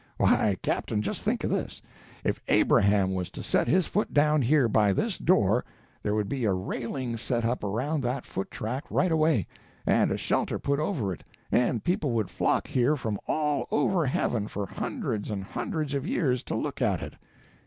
[0.17, 1.79] Why, Captain, just think of this:
[2.23, 5.63] if Abraham was to set his foot down here by this door,
[6.01, 9.45] there would be a railing set up around that foot track right away,
[9.85, 14.47] and a shelter put over it, and people would flock here from all over heaven,
[14.47, 17.13] for hundreds and hundreds of years, to look at it.